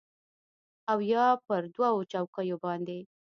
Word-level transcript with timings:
او 0.91 0.97
یا 1.11 1.25
پر 1.45 1.63
دوو 1.75 2.03
چوکیو 2.11 2.57
باندې 2.65 2.99